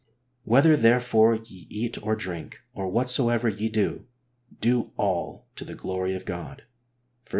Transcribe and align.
"Whether 0.45 0.75
therefore 0.75 1.35
ye 1.35 1.67
eat 1.69 2.01
or 2.01 2.15
drink, 2.15 2.63
or 2.73 2.87
whatsoever 2.87 3.47
ye 3.47 3.69
do, 3.69 4.07
do 4.59 4.93
all 4.97 5.45
to 5.55 5.63
the 5.63 5.75
glory 5.75 6.15
of 6.15 6.25
God" 6.25 6.63
(i 7.23 7.25
Cor. 7.25 7.27
x. 7.27 7.29